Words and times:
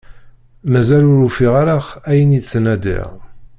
Mazal 0.71 1.05
ur 1.13 1.19
ufiɣ 1.27 1.53
ara 1.61 1.75
ayen 2.09 2.37
i 2.39 2.41
ttnadiɣ. 2.41 3.07